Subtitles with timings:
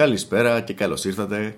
[0.00, 1.56] Καλησπέρα και καλώς ήρθατε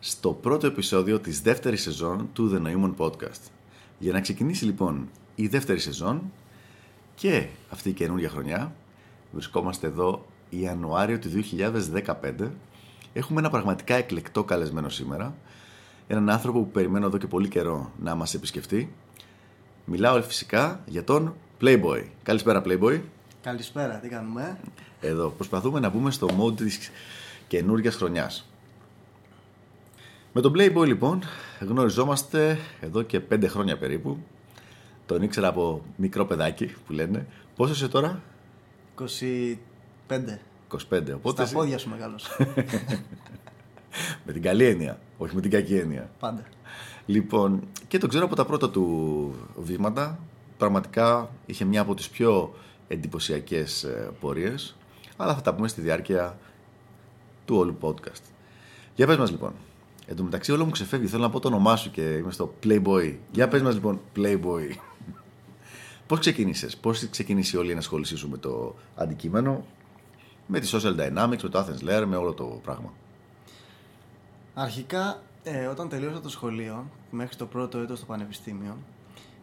[0.00, 3.50] στο πρώτο επεισόδιο της δεύτερης σεζόν του The Neumann Podcast.
[3.98, 6.32] Για να ξεκινήσει λοιπόν η δεύτερη σεζόν
[7.14, 8.72] και αυτή η καινούργια χρονιά,
[9.32, 11.28] βρισκόμαστε εδώ Ιανουάριο του
[12.34, 12.50] 2015.
[13.12, 15.34] Έχουμε ένα πραγματικά εκλεκτό καλεσμένο σήμερα,
[16.06, 18.92] έναν άνθρωπο που περιμένω εδώ και πολύ καιρό να μας επισκεφτεί.
[19.84, 22.02] Μιλάω φυσικά για τον Playboy.
[22.22, 23.00] Καλησπέρα Playboy.
[23.42, 24.58] Καλησπέρα, τι κάνουμε;
[25.00, 26.90] Εδώ προσπαθούμε να μπούμε στο mode της
[27.52, 28.48] καινούργιας χρονιάς.
[30.32, 31.22] Με τον Playboy λοιπόν
[31.60, 34.18] γνωριζόμαστε εδώ και πέντε χρόνια περίπου.
[35.06, 37.26] Τον ήξερα από μικρό παιδάκι που λένε.
[37.56, 38.22] Πόσο είσαι τώρα;
[38.98, 39.06] 25.
[40.90, 41.14] 25.
[41.14, 42.28] Οπότε Στα πόδια σου μεγάλος.
[44.26, 46.10] με την καλή έννοια, όχι με την κακή έννοια.
[46.18, 46.42] Πάντα.
[47.06, 50.18] Λοιπόν, και τον ξέρω από τα πρώτα του βήματα.
[50.56, 52.54] Πραγματικά είχε μια από τις πιο
[52.88, 54.76] εντυπωσιακές ε, πορείες.
[55.16, 56.38] Αλλά θα τα πούμε στη διάρκεια
[57.52, 58.22] του όλου podcast.
[58.94, 59.52] Για πες μας λοιπόν.
[60.06, 61.06] Εν τω μεταξύ όλο μου ξεφεύγει.
[61.06, 63.16] Θέλω να πω το όνομά σου και είμαι στο Playboy.
[63.32, 64.76] Για πες μας λοιπόν Playboy.
[66.06, 69.64] Πώς ξεκίνησες, πώς ξεκίνησε όλη η ενασχόλησή σου με το αντικείμενο,
[70.46, 72.92] με τη social dynamics, με το Athens Lair, με όλο το πράγμα.
[74.54, 78.76] Αρχικά, ε, όταν τελείωσα το σχολείο, μέχρι το πρώτο έτος στο πανεπιστήμιο,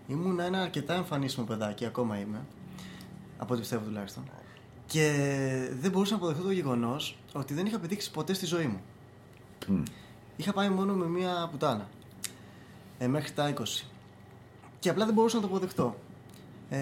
[0.08, 2.46] ήμουν ένα αρκετά εμφανίσιμο παιδάκι, ακόμα είμαι,
[3.38, 4.24] από ό,τι πιστεύω τουλάχιστον.
[4.90, 5.12] Και
[5.80, 8.82] δεν μπορούσα να αποδεχτώ το γεγονός ότι δεν είχα πετύχει ποτέ στη ζωή μου.
[9.68, 9.84] Μμ.
[10.36, 11.90] Είχα πάει μόνο με μία πουτάνα.
[12.98, 13.64] Ε, μέχρι τα 20.
[14.80, 15.96] Και απλά δεν μπορούσα να το αποδεχτώ.
[16.70, 16.80] Ε,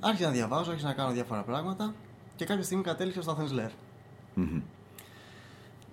[0.00, 1.94] άρχισα να διαβάζω, άρχισα να κάνω διάφορα πράγματα
[2.36, 3.70] και κάποια στιγμή κατέληξα στο Athens Lair.
[4.34, 4.60] Μμμ.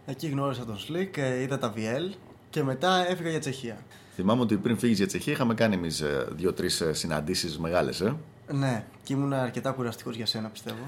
[0.05, 2.15] Εκεί γνώρισα τον Slick, ε, είδα τα VL
[2.49, 3.77] και μετά έφυγα για Τσεχία.
[4.15, 8.01] Θυμάμαι ότι πριν φύγεις για Τσεχία είχαμε κάνει εμείς δύο-τρεις συναντήσεις μεγάλες.
[8.01, 8.15] Ε.
[8.51, 10.79] Ναι, και ήμουν αρκετά κουραστικός για σένα, πιστεύω.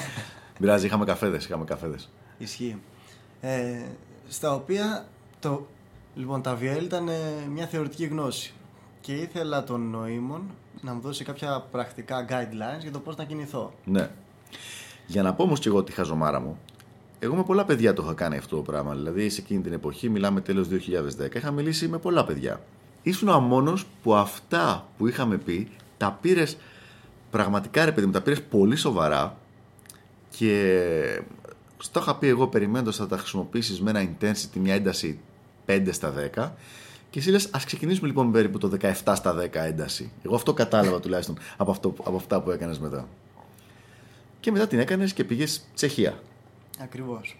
[0.58, 1.44] Πειράζει, είχαμε καφέδες.
[1.44, 2.08] Είχαμε καφέδες.
[2.38, 2.80] Ισχύει.
[3.40, 3.82] Ε,
[4.28, 5.06] στα οποία
[5.40, 5.66] το,
[6.14, 8.52] λοιπόν, τα VL ήταν ε, μια θεωρητική γνώση.
[9.00, 10.42] Και ήθελα τον νοήμων
[10.80, 13.72] να μου δώσει κάποια πρακτικά guidelines για το πώς να κινηθώ.
[13.84, 14.10] Ναι.
[15.06, 16.58] Για να πω όμως και εγώ τη χαζομάρα μου,
[17.18, 18.94] εγώ με πολλά παιδιά το είχα κάνει αυτό το πράγμα.
[18.94, 22.60] Δηλαδή σε εκείνη την εποχή, μιλάμε τέλος 2010, είχα μιλήσει με πολλά παιδιά.
[23.02, 26.56] Ήσουν ο μόνος που αυτά που είχαμε πει τα πήρες
[27.30, 29.38] πραγματικά ρε παιδί μου, τα πήρες πολύ σοβαρά
[30.30, 31.22] και
[31.78, 35.18] στο είχα πει εγώ περιμένοντας θα τα χρησιμοποιήσεις με ένα intensity, μια ένταση
[35.66, 36.50] 5 στα 10.
[37.10, 40.12] Και εσύ λες, ας ξεκινήσουμε λοιπόν περίπου το 17 στα 10 ένταση.
[40.22, 43.08] Εγώ αυτό κατάλαβα τουλάχιστον από, αυτό, από αυτά που έκανες μετά.
[44.40, 46.18] Και μετά την έκανες και πήγες Τσεχία.
[46.78, 47.36] Ακριβώς.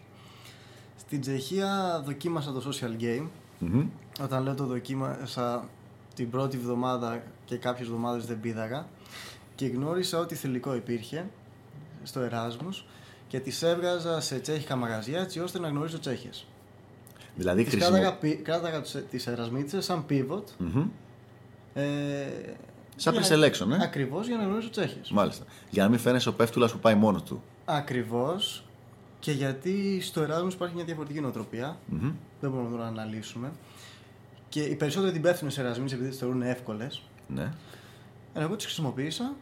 [0.97, 3.27] Στην Τσεχία δοκίμασα το social game.
[3.59, 3.87] Μμμ.
[4.23, 5.69] Όταν λέω το δοκίμασα
[6.15, 8.87] την πρώτη εβδομάδα και κάποιες εβδομάδες δεν πήδαγα
[9.59, 11.27] και γνώρισα ότι θηλυκό υπήρχε
[12.03, 12.85] στο Εράσμους
[13.29, 16.47] και τις έβγαζα σε τσέχικα μαγαζιά έτσι ώστε να γνωρίζω Τσέχες.
[17.37, 17.97] Δηλαδή Τις χρησιμο...
[17.97, 20.89] κράταγα, πι- κράταγα τις- τις ερασμίτσες σαν pivot Μμμ.
[21.75, 21.83] ε,
[22.97, 23.83] Σαν για να- pre-selection, ε.
[23.83, 25.11] Ακριβώς για να γνωρίζω Τσέχες.
[25.11, 25.45] Μάλιστα.
[25.71, 27.43] Για να μην φαίνεσαι ο πέφτουλας που πάει μόνος του.
[27.65, 28.65] Ακριβώς
[29.21, 32.13] και γιατί στο Εράσμους υπάρχει μια διαφορετική νοοτροπία Μμμ.
[32.41, 33.53] δεν μπορούμε τώρα να αναλύσουμε.
[34.49, 37.03] Και οι περισσότεροι την πέφτουν σε ερασμίε επειδή τις θεωρούν εύκολες.
[37.29, 37.53] Ναι.
[38.35, 39.33] Εγώ τις χρησιμοποίησα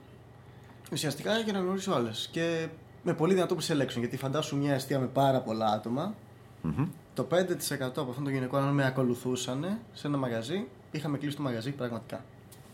[0.93, 2.29] ουσιαστικά για να γνωρίσω άλλες.
[2.33, 2.69] Και
[3.03, 3.99] με πολύ δυνατό pre-selection.
[3.99, 6.15] Γιατί φαντάσου μια αιστεία με πάρα πολλά άτομα.
[6.63, 6.89] Μμμ.
[7.15, 7.35] Το 5%
[7.79, 12.25] από αυτών των γυναικών, αν με ακολουθούσαν σε ένα μαγαζί, είχαμε κλείσει το μαγαζί πραγματικά.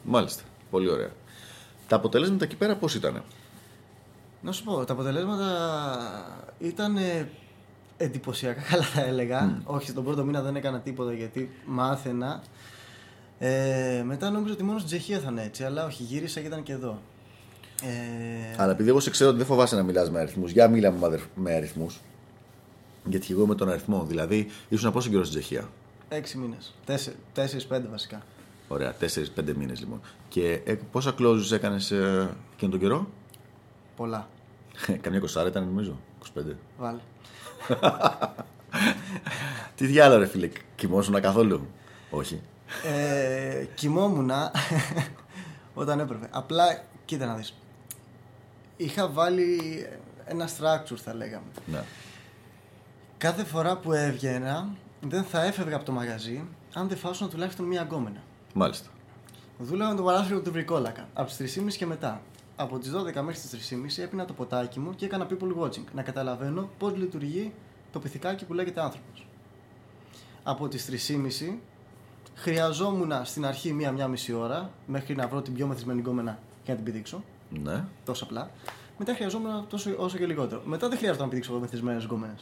[0.02, 0.42] Μάλιστα.
[0.70, 1.10] Πολύ ωραία.
[1.88, 3.22] Τα αποτελέσματα εκεί πέρα πώς ήταν.
[4.42, 5.48] Να σου πω, τα αποτελέσματα
[6.58, 7.28] ήταν ε,
[7.96, 9.62] εντυπωσιακά καλά θα έλεγα.
[9.64, 12.42] Όχι, στον πρώτο μήνα δεν έκανα τίποτα γιατί μάθαινα.
[13.38, 16.62] Ε, μετά νόμιζα ότι μόνος στην Τσεχία θα είναι έτσι, αλλά όχι, γύρισα και ήταν
[16.62, 16.98] και εδώ.
[17.82, 20.90] Ε, Αλλά επειδή εγώ σε ξέρω ότι δεν φοβάσαι να μιλάς με αριθμούς, για μίλα
[20.90, 22.00] μου με αδερ- με αριθμούς.
[23.04, 24.04] Γιατί και εγώ με τον αριθμό.
[24.04, 25.68] Δηλαδή, ήσουν πόσο καιρό στην Τσεχία;
[26.08, 26.74] έξι μήνες.
[27.32, 28.22] Τέσσερι-πέντε βασικά.
[28.68, 30.00] Ωραία, 4-5 μήνες λοιπόν.
[30.28, 33.08] Και ε, πόσα closes έκανες ε, εκείνον τον καιρό;
[33.96, 34.28] Πολλά.
[35.00, 35.98] Καμιά κοσάρα ήταν νομίζω.
[36.36, 36.40] 25.
[36.78, 36.98] Βάλε.
[39.76, 41.66] Τι διάλογο, ρε φίλε, κοιμόσουνα καθόλου;
[42.10, 42.40] Όχι.
[42.84, 44.50] Ε, κοιμόμουνα
[45.74, 46.26] όταν έπρεπε.
[46.30, 47.54] Απλά, κοίτα να δεις.
[48.76, 49.60] Είχα βάλει
[50.24, 51.46] ένα structure θα λέγαμε.
[51.66, 51.82] Ναι.
[53.18, 54.68] Κάθε φορά που έβγαινα
[55.00, 58.22] δεν θα έφευγα από το μαγαζί αν δεν φάσουνα τουλάχιστον μία γκόμενα.
[58.54, 58.88] Μάλιστα.
[59.58, 62.22] Δούλευα με το παράθυρο του Βρικόλακα από τις 3.30 και μετά.
[62.56, 65.84] Από τις 12 μέχρι τις 3.30 έπινα το ποτάκι μου και έκανα people watching.
[65.94, 67.52] Να καταλαβαίνω πώς λειτουργεί
[67.92, 69.26] το πυθικάκι που λέγεται άνθρωπος.
[70.42, 71.54] Από τις 3.30
[72.34, 76.80] χρειαζόμουν στην αρχή μία-μία μισή ώρα μέχρι να βρω την πιο μεθυσμένη γκόμενα για να
[76.82, 77.22] την πηδήξω.
[77.62, 77.84] Ναι.
[78.04, 78.50] Τόσο απλά.
[78.98, 80.62] Μετά χρειαζόμουν τόσο όσο και λιγότερο.
[80.64, 82.34] Μετά δεν χρειάζεται να πηδήξω μεθυσμένες γκόμενε.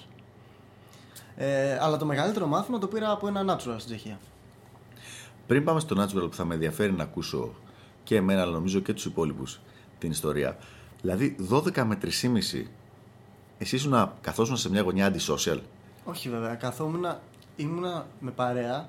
[1.36, 4.18] Ε, αλλά το μεγαλύτερο μάθημα το πήρα από ένα natural στην Τσεχία.
[5.46, 7.54] Πριν πάμε στο natural που θα με ενδιαφέρει να ακούσω
[8.04, 9.60] και εμένα, αλλά νομίζω και τους υπόλοιπους
[9.98, 10.56] την ιστορία.
[11.00, 12.08] Δηλαδή, 12 με 3,5
[13.58, 15.58] εσύ ήσουν καθόσουν σε μια γωνιά anti-social;
[16.04, 17.04] Όχι βέβαια, καθόμουν,
[17.56, 18.88] ήμουνα με παρέα,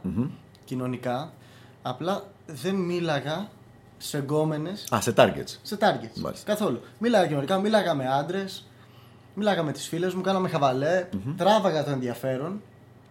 [0.66, 1.34] κοινωνικά,
[1.82, 3.50] απλά δεν μίλαγα
[4.02, 4.72] σε γκόμενε.
[4.96, 5.58] Α, σε targets.
[5.62, 6.20] Σε targets.
[6.22, 6.46] Μάλιστα.
[6.52, 6.82] Καθόλου.
[6.98, 8.68] Μίλαγα κοινωνικά, μίλαγα με άντρες,
[9.36, 11.08] μίλαγα με τις φίλες μου, κάναμε χαβαλέ,
[11.38, 12.62] τράβαγα το ενδιαφέρον.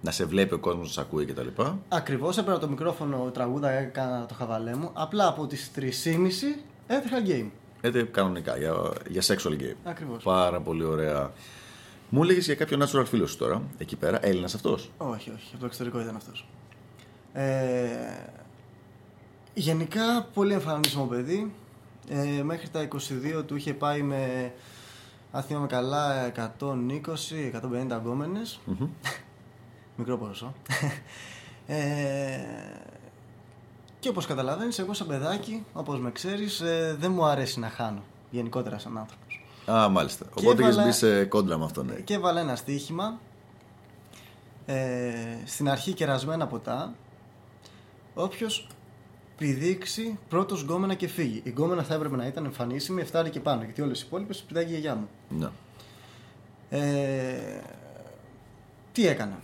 [0.01, 1.63] Να σε βλέπει ο κόσμος, να σε ακούει κτλ.
[1.89, 4.91] Ακριβώς, έπαιρνα το μικρόφωνο, τραγούδα, έκανα το χαβαλέ μου.
[4.93, 5.87] Απλά από τις 3.30
[6.87, 7.51] έτρεχα game.
[7.81, 8.75] Έτσι κανονικά, για,
[9.09, 9.77] για sexual game.
[9.85, 10.23] Ακριβώς.
[10.23, 11.31] Πάρα πολύ ωραία.
[12.09, 14.27] Μου έλεγες για κάποιο natural φίλος σου τώρα, εκεί πέρα.
[14.27, 16.47] Έλληνας αυτός; Όχι, όχι, από το εξωτερικό ήταν αυτός.
[17.33, 17.43] Ε,
[19.55, 21.53] γενικά, πολύ εμφανίσιμο παιδί.
[22.09, 22.89] Ε, μέχρι τα
[23.39, 24.53] 22 του είχε πάει με,
[25.33, 28.61] αν θυμάμαι καλά, 120-150 αγκόμενες.
[29.97, 30.55] Μικρό ποσό.
[31.67, 32.39] Ε,
[33.99, 38.03] και όπως καταλαβαίνεις, εγώ σαν παιδάκι, όπως με ξέρεις, ε, δεν μου αρέσει να χάνω.
[38.31, 39.45] Γενικότερα σαν άνθρωπος.
[39.71, 40.25] Α, μάλιστα.
[40.25, 41.87] Και Οπότε έχει έβαλα- μπει σε κόντρα με αυτόν.
[41.87, 41.93] Ναι.
[41.95, 43.19] Και έβαλα ένα στοίχημα
[44.67, 45.13] ε,
[45.45, 46.95] στην αρχή κερασμένα ποτά.
[48.15, 48.67] Όποιος
[49.41, 51.41] πηδήξει πρώτος γκόμενα και φύγει.
[51.45, 54.65] Η γκόμενα θα έπρεπε να ήταν εμφανίσιμη 7 και πάνω, γιατί όλες οι υπόλοιπες πηδάει
[54.65, 55.09] η γιαγιά μου.
[55.29, 55.49] Ναι.
[56.71, 57.61] Ε,
[58.93, 59.39] τι έκανα;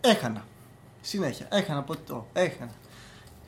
[0.00, 0.44] Έχανα.
[1.00, 1.46] Συνέχεια.
[1.50, 2.26] Έχανα από το.
[2.32, 2.72] Έχανα.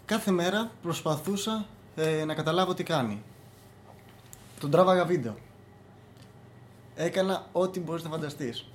[0.04, 1.66] Κάθε μέρα προσπαθούσα
[1.96, 3.22] ε, να καταλάβω τι κάνει.
[4.60, 5.34] Τον τράβαγα βίντεο.
[6.94, 8.66] Έκανα ό,τι μπορείς να φανταστείς.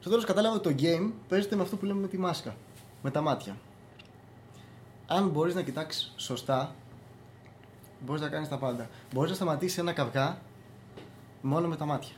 [0.00, 2.56] Στο τέλος κατάλαβα ότι το game παίζεται με αυτό που λέμε με τη μάσκα.
[3.02, 3.56] Με τα μάτια.
[5.10, 6.74] Αν μπορείς να κοιτάξεις σωστά,
[8.00, 8.88] μπορείς να κάνεις τα πάντα.
[9.12, 10.38] Μπορείς να σταματήσεις ένα καυγά
[11.42, 12.14] μόνο με τα μάτια.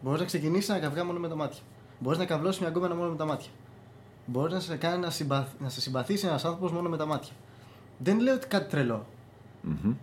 [0.00, 1.60] Μπορείς να ξεκινήσεις ένα καυγά μόνο με τα μάτια.
[1.98, 3.50] Μπορείς να καβλώσεις μια γκόμενα μόνο με τα μάτια.
[4.26, 5.48] Μπορείς να σε κάνει να, συμπαθ...
[5.58, 7.32] να σε συμπαθήσει ένας άνθρωπος μόνο με τα μάτια.
[7.98, 9.06] Δεν λέω ότι κάτι τρελό.
[9.62, 9.94] Μμμ.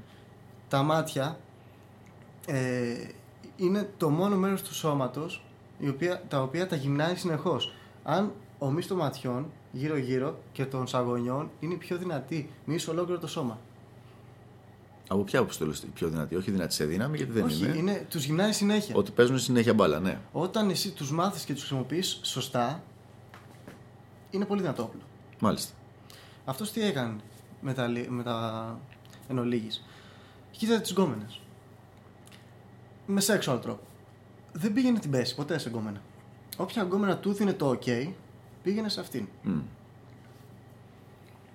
[0.68, 1.38] Τα μάτια
[2.48, 3.08] ε,
[3.56, 5.44] είναι το μόνο μέρος του σώματος
[6.28, 7.74] τα οποία τα γυμνάει συνεχώς.
[8.04, 13.20] Αν ο μυς των ματιών γύρω-γύρω και των σαγωνιών είναι η πιο δυνατή μυς ολόκληρο
[13.20, 13.60] το σώμα.
[15.08, 17.64] Από ποια άποψη το λες, η πιο δυνατή; Όχι δυνατή σε δύναμη, γιατί δεν Όχι,
[17.66, 17.78] είναι.
[17.78, 18.96] είναι τους γυμνάει συνέχεια.
[18.96, 20.20] Ότι παίζουν συνέχεια μπάλα, ναι.
[20.32, 22.84] Όταν εσύ τους μάθεις και τους χρησιμοποιείς σωστά,
[24.32, 25.02] είναι πολύ δυνατό όπλο.
[25.40, 25.74] Μάλιστα.
[26.46, 27.16] Αυτός τι έκανε
[27.62, 28.80] με τα, λι- με τα
[29.28, 29.84] εν ολίγης;
[30.52, 31.40] Κοίταζε τις γκόμενες.
[33.06, 33.80] Με sexual τρόπο.
[34.54, 36.02] Δεν πήγαινε την πέση ποτέ σε γκόμενα.
[36.58, 38.08] Όποια γκόμενα του δίνει το ok,
[38.64, 39.28] πήγαινε σε αυτήν.
[39.44, 39.60] Μμ.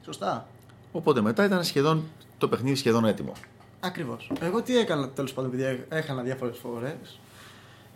[0.04, 0.48] Σωστά.
[0.92, 2.04] Οπότε μετά ήταν σχεδόν
[2.38, 3.32] το παιχνίδι σχεδόν έτοιμο.
[3.80, 4.30] Ακριβώς.
[4.40, 7.20] Εγώ τι έκανα τέλος πάντων, επειδή έχανα διάφορες φορές.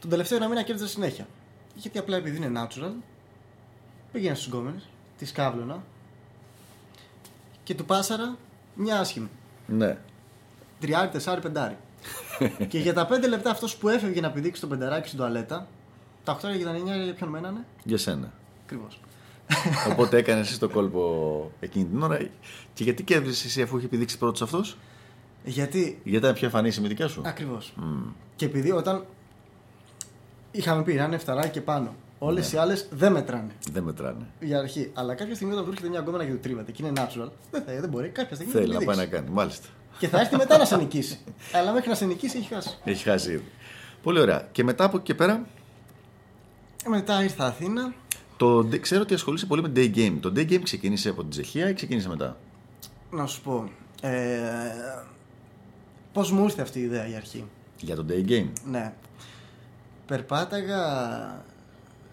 [0.01, 1.27] Τον τελευταίο ένα μήνα κέρδιζα συνέχεια.
[1.75, 2.93] Γιατί απλά επειδή είναι natural,
[4.13, 4.89] πήγαινα στους γκόμενες,
[5.19, 5.83] τη κάβλωνα
[7.65, 8.37] και του πάσαρα
[8.75, 9.29] μια άσχημη.
[9.67, 9.99] Ναι.
[10.81, 11.77] Τριάρι, τεσσάρι, πεντάρι.
[12.69, 15.67] και για τα πέντε λεπτά αυτός που έφευγε να πηδήξει το πενταράκι στην τουαλέτα,
[16.25, 17.65] τα 8 και τα 9 για ποιον μένανε.
[17.85, 18.33] Για σένα.
[18.65, 19.01] Ακριβώς.
[19.91, 22.19] Οπότε έκανες εσύ το κόλπο εκείνη την ώρα.
[22.75, 24.77] Και γιατί κέρδισε εσύ αφού είχε επιδείξει πρώτος αυτός,
[25.45, 25.81] Γιατί.
[26.05, 27.73] Γιατί ήταν πιο εμφανής η συμμετικά σου; Ακριβώς.
[27.77, 28.03] Μμ.
[28.37, 29.05] Και επειδή όταν.
[30.51, 31.95] Είχαμε πει να είναι φτεράκι και πάνω.
[32.19, 32.59] Όλες Ναι.
[32.59, 33.51] οι άλλες δεν μετράνε.
[33.73, 34.27] Δεν μετράνε.
[34.41, 34.91] Για αρχή.
[34.95, 37.63] Αλλά κάποια στιγμή όταν του έρχεται μια γκόμενα και του τρίβεται και είναι natural, δεν,
[37.63, 38.09] θα, δεν μπορεί.
[38.09, 39.17] Κάποια στιγμή Θέλει θα να τη πάει να δείξει.
[39.17, 39.31] κάνει.
[39.31, 39.67] Μάλιστα.
[39.99, 41.19] Και θα έρθει μετά να σε νικήσει.
[41.53, 42.79] Αλλά μέχρι να σε νικήσει έχει χάσει.
[42.85, 43.45] Έχει χάσει ήδη.
[44.03, 44.49] Πολύ ωραία.
[44.53, 45.47] Και μετά από εκεί και πέρα,
[46.87, 47.95] Μετά ήρθα Αθήνα.
[48.37, 50.17] Το, ξέρω ότι ασχολείσαι πολύ με day game.
[50.21, 52.37] Το day game ξεκίνησε από την Τσεχία ή ξεκίνησε μετά;
[53.11, 53.71] Να σου πω.
[54.03, 55.03] Ε,
[56.13, 57.45] Πώς μου ήρθε αυτή η ιδέα η αρχή;
[57.81, 58.49] Για το day game.
[58.71, 58.93] Ναι.
[60.07, 60.83] Περπάταγα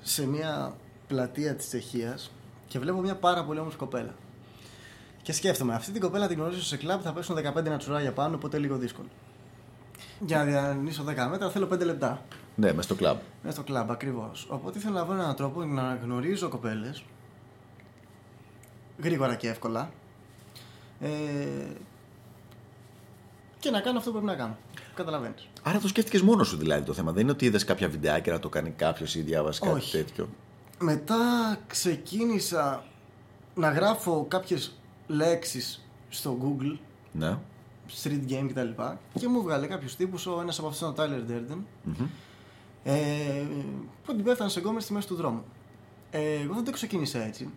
[0.02, 0.76] σε μια
[1.08, 2.32] πλατεία της Τσεχίας
[2.68, 4.16] και βλέπω μια πάρα πολύ όμορφη κοπέλα.
[5.22, 8.58] Και σκέφτομαι, αυτή την κοπέλα την γνωρίζω σε κλαμπ, θα πέσουν 15 νατσουράγια πάνω, οπότε
[8.58, 9.08] λίγο δύσκολο.
[10.26, 12.22] Για να διανύσω 10 μέτρα θέλω 5 λεπτά.
[12.60, 13.18] Ναι, μέσα στο κλαμπ.
[13.44, 14.48] Μέσα στο κλαμπ ακριβώς.
[14.50, 17.04] Οπότε ήθελα να βρω έναν τρόπο να γνωρίζω κοπέλες
[19.04, 19.92] γρήγορα και εύκολα
[21.00, 21.10] ε,
[23.60, 24.58] και να κάνω αυτό που πρέπει να κάνω.
[24.96, 25.48] Καταλαβαίνεις.
[25.64, 27.12] Άρα το σκέφτηκες μόνος σου δηλαδή το θέμα.
[27.12, 29.92] Δεν είναι ότι είδες κάποια βιντεάκια να το κάνει κάποιος ή διάβασες κάτι Όχι.
[29.98, 30.30] τέτοιο.
[30.80, 31.18] Μετά
[31.68, 32.84] ξεκίνησα
[33.56, 36.78] να γράφω κάποιες λέξεις στο Google,
[37.12, 37.38] Ναι.
[38.04, 38.82] street game κτλ.
[39.14, 42.06] Και μου βγάλε κάποιους τύπους, ο ένας από αυτούς ήταν ο Tyler Durden, Μμμ.
[42.90, 43.46] Ε,
[44.06, 45.44] που την πέφτανε σε γκόμενες στη μέση του δρόμου.
[46.12, 47.50] Ε, εγώ δεν το ξεκίνησα έτσι.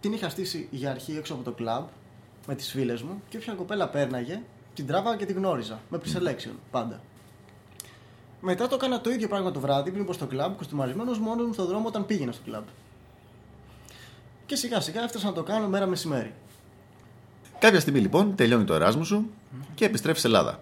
[0.00, 1.86] Την είχα στήσει για αρχή έξω από το κλαμπ
[2.46, 4.42] με τις φίλες μου και όποια κοπέλα πέρναγε,
[4.74, 5.80] την τράβαγα και την γνώριζα.
[5.88, 7.00] Με pre-selection πάντα.
[8.40, 11.52] Μετά το έκανα το ίδιο πράγμα το βράδυ πριν πω στο κλαμπ, κοστιμαρισμένος μόνος μου
[11.52, 12.64] στον δρόμο όταν πήγαινα στο κλαμπ.
[14.46, 16.34] Και σιγά σιγά έφτασα να το κάνω μέρα μεσημέρι.
[17.58, 19.30] Κάποια στιγμή λοιπόν τελειώνει το εράσμου σου
[19.74, 20.60] και επιστρέφεις Ελλάδα.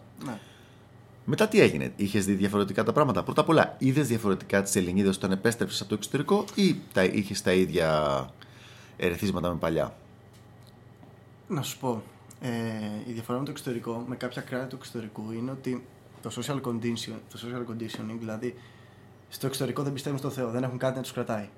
[1.31, 1.37] Ναι.
[1.37, 5.17] Μετά τι έγινε, είχες δει διαφορετικά τα πράγματα; Πρώτα απ' όλα, είδες διαφορετικά τις Ελληνίδες
[5.17, 8.29] όταν επέστρεψες από το εξωτερικό ή τα, είχες τα ίδια
[8.97, 9.95] ερεθίσματα με παλιά;
[11.49, 12.03] Να σου πω,
[12.41, 12.49] ε,
[13.07, 15.85] η διαφορά με το εξωτερικό, με κάποια κράτη του εξωτερικού, είναι ότι
[16.23, 18.55] το social, condition, το social conditioning, δηλαδή
[19.29, 21.49] στο εξωτερικό δεν πιστεύουν στο Θεό, δεν έχουν κάτι να τους κρατάει.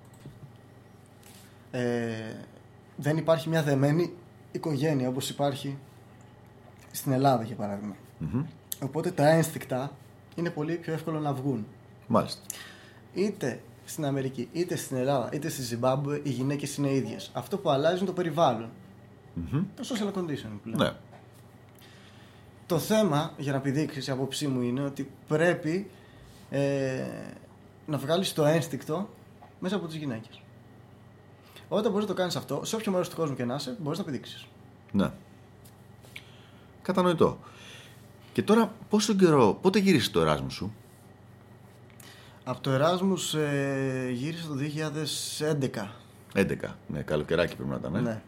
[1.70, 2.34] Ε,
[2.96, 4.12] δεν υπάρχει μια δεμένη
[4.52, 5.78] οικογένεια όπως υπάρχει
[6.90, 7.96] στην Ελλάδα για παράδειγμα.
[8.18, 8.44] Μμμ.
[8.82, 9.90] Οπότε τα ένστικτα
[10.34, 11.66] είναι πολύ πιο εύκολο να βγουν.
[12.06, 12.40] Μάλιστα.
[13.14, 17.30] Είτε στην Αμερική, είτε στην Ελλάδα, είτε στη Ζιμπάμπουε οι γυναίκες είναι ίδιες.
[17.32, 18.68] Αυτό που αλλάζει είναι το περιβάλλον.
[19.34, 19.64] Μμμ.
[19.76, 20.84] Το social conditioning που λέμε.
[20.84, 20.92] Ναι.
[22.66, 25.90] Το θέμα, για να επιδείξεις η απόψή μου, είναι ότι πρέπει
[26.50, 27.04] ε,
[27.86, 29.08] να βγάλεις το ένστικτο
[29.60, 30.42] μέσα από τις γυναίκες.
[31.68, 33.98] Όταν μπορείς να το κάνεις αυτό, σε όποιο μέρος του κόσμου και να είσαι, μπορείς
[33.98, 34.46] να επιδείξεις.
[34.92, 35.10] Ναι.
[36.82, 37.38] Κατανοητό.
[38.32, 40.72] Και τώρα, πόσο καιρό, πότε γύρισε το εράσμους σου,
[42.44, 44.54] Από το Erasmus ε, γύρισε το
[45.74, 45.88] 2011.
[46.34, 46.56] 11.
[46.86, 47.94] Ναι, καλοκαιράκι πρέπει να ήταν.
[47.94, 48.22] Ε; Ναι.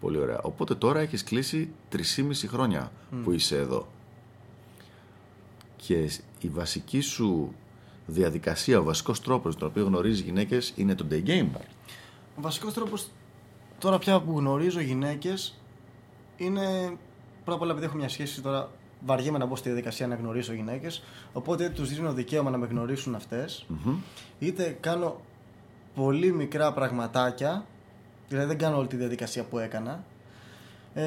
[0.00, 0.40] Πολύ ωραία.
[0.42, 2.00] Οπότε τώρα έχεις κλείσει 3,5
[2.46, 2.92] χρόνια
[3.24, 3.86] που είσαι εδώ.
[5.76, 6.10] Και
[6.40, 7.54] η βασική σου
[8.06, 11.48] διαδικασία, ο βασικός τρόπος τον οποίο γνωρίζεις γυναίκες είναι το day game.
[12.36, 13.08] Ο βασικός τρόπος
[13.78, 15.58] τώρα πια που γνωρίζω γυναίκες
[16.36, 16.96] είναι
[17.44, 18.70] πρώτα απ' όλα επειδή έχω μια σχέση τώρα.
[19.06, 21.02] Βαριέμαι να μπω στη διαδικασία να γνωρίσω γυναίκες.
[21.32, 23.64] Οπότε τους δίνω δικαίωμα να με γνωρίσουν αυτές.
[23.68, 23.94] Μμμ.
[24.38, 25.20] Είτε κάνω
[25.94, 27.64] πολύ μικρά πραγματάκια.
[28.28, 30.04] Δηλαδή δεν κάνω όλη τη διαδικασία που έκανα.
[30.94, 31.04] Ε,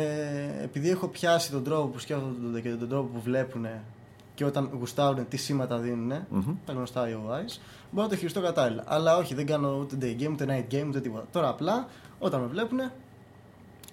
[0.64, 3.66] επειδή έχω πιάσει τον τρόπο που σκέφτονται και τον τρόπο που βλέπουν
[4.36, 6.56] και όταν γουστάρουν τι σήματα δίνουν, Μμμ.
[6.66, 7.58] τα γνωστά IOIs,
[7.92, 8.84] μπορώ να το χειριστώ κατάλληλα.
[8.88, 11.26] Αλλά όχι, δεν κάνω ούτε day game, ούτε night game, ούτε τίποτα.
[11.32, 11.88] Τώρα απλά
[12.20, 12.80] όταν με βλέπουν,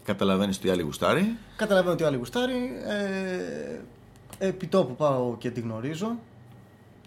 [0.04, 1.36] Καταλαβαίνεις τι άλλη γουστάρει.
[1.56, 2.72] καταλαβαίνω ότι ο άλλη γουστάρει.
[2.86, 3.78] Ε,
[4.38, 6.18] επί τόπου πάω και τη γνωρίζω.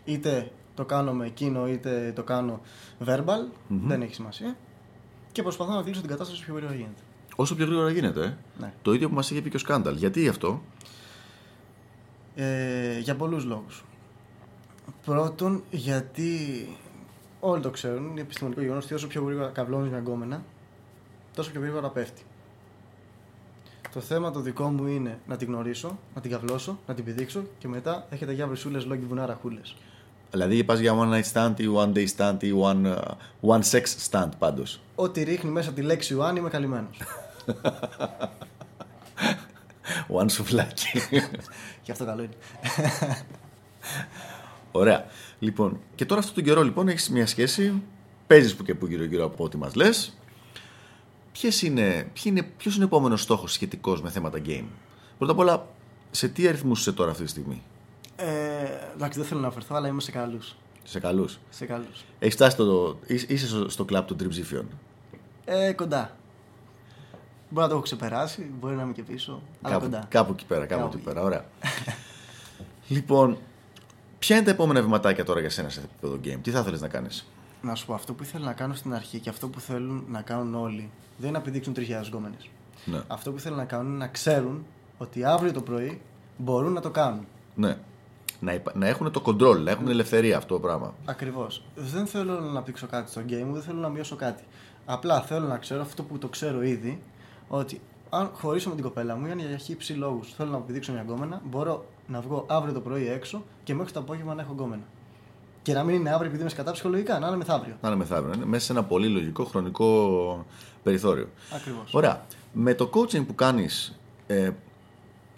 [0.06, 2.62] Είτε το κάνω με εκείνο, είτε το κάνω
[3.06, 3.48] verbal.
[3.68, 3.88] Μμμ.
[3.88, 4.56] Δεν έχει σημασία.
[5.32, 7.02] Και προσπαθώ να κλείσω την κατάσταση όσο πιο γρήγορα γίνεται.
[7.36, 8.24] Όσο πιο γρήγορα γίνεται.
[8.24, 8.38] Ε.
[8.60, 8.74] Ναι.
[8.82, 9.96] Το ίδιο που μας είχε πει και ο Σκάνταλ.
[9.96, 10.62] Γιατί αυτό;
[12.36, 13.84] Ε, για πολλούς λόγους.
[15.06, 16.68] Πρώτον, γιατί
[17.40, 20.44] όλοι το ξέρουν, είναι επιστημονικό γεγονός ότι όσο πιο γρήγορα καυλώνεις μια γκόμενα,
[21.36, 22.22] τόσο πιο γρήγορα πέφτει.
[23.94, 27.44] Το θέμα το δικό μου είναι να την γνωρίσω, να την καυλώσω, να την πηδήξω
[27.58, 29.76] και μετά έχετε για βρυσούλες, λόγοι βουνάρα χούλες.
[30.32, 32.98] Δηλαδή πας για one night stand ή one day stand ή one, uh,
[33.42, 34.80] one sex stand πάντως.
[34.96, 36.98] Ό,τι ρίχνει μέσα τη λέξη Ιωάννη είμαι καλυμμένος.
[40.22, 41.00] One σουφλάκι.
[41.82, 42.34] και αυτό καλό είναι.
[44.72, 45.06] Ωραία.
[45.40, 47.82] Λοιπόν, και τώρα αυτόν τον καιρό λοιπόν έχεις μια σχέση,
[48.28, 50.18] παίζεις που και που γύρω γύρω από ό,τι μας λες.
[51.32, 54.66] Ποιες είναι, ποιο είναι, ποιος είναι ο επόμενος στόχος σχετικός με θέματα game;
[55.18, 55.68] Πρώτα απ' όλα,
[56.12, 57.62] σε τι αριθμούς είσαι τώρα αυτή τη στιγμή;
[58.16, 58.26] Ε,
[58.96, 60.56] εντάξει, δεν θέλω να αφαιρθώ, αλλά είμαι σε καλούς.
[60.84, 61.40] Σε καλούς.
[61.50, 62.06] Σε καλούς.
[62.20, 64.68] Έχεις φτάσει στο, είσαι είσαι στο, στο κλαμπ των τριψήφιων.
[65.46, 66.16] Ε, κοντά.
[67.50, 70.06] Μπορεί να το έχω ξεπεράσει, μπορεί να είμαι και πίσω, αλλά Κάπου, κοντά.
[70.10, 71.06] κάπου εκεί πέρα, κάπου Κάπου εκεί εκεί.
[71.14, 71.22] πέρα.
[71.26, 71.46] Ωραία.
[72.88, 73.38] λοιπόν,
[74.20, 76.88] ποια είναι τα επόμενα βηματάκια τώρα για σένα σε επίπεδο game; Τι θα ήθελες να
[76.88, 77.26] κάνεις;
[77.62, 80.22] Να σου πω, αυτό που ήθελα να κάνω στην αρχή και αυτό που θέλουν να
[80.22, 82.50] κάνουν όλοι δεν είναι να πηδήξουν 3.000 γκόμενες.
[82.86, 83.02] Ναι.
[83.08, 84.66] Αυτό που θέλουν να κάνουν είναι να ξέρουν
[84.98, 86.02] ότι αύριο το πρωί
[86.38, 87.26] μπορούν να το κάνουν.
[87.56, 87.78] ναι.
[88.42, 90.94] Να, υπα- να έχουν το control, να έχουν ελευθερία αυτό το πράγμα.
[91.06, 91.64] Ακριβώς.
[91.76, 94.44] Δεν θέλω να αναπτύξω κάτι στο game μου, δεν θέλω να μειώσω κάτι.
[94.86, 97.02] Απλά θέλω να ξέρω αυτό που το ξέρω ήδη,
[97.48, 100.92] ότι αν χωρίσω με την κοπέλα μου ή αν για χύψη λόγους θέλω να πηδήξω
[100.92, 104.52] μια γκόμενα, μπορώ να βγω αύριο το πρωί έξω και μέχρι το απόγευμα να έχω
[104.54, 104.84] γκόμενα.
[105.62, 107.78] Και να μην είναι αύριο επειδή είμαι σκατά ψυχολογικά, να είναι μεθαύριο.
[107.82, 108.34] Να είναι μεθαύριο.
[108.36, 110.46] Είναι μέσα σε ένα πολύ λογικό χρονικό
[110.84, 111.30] περιθώριο.
[111.56, 111.94] Ακριβώς.
[111.94, 112.26] Ωραία.
[112.54, 114.52] Με το coaching που κάνεις, ε,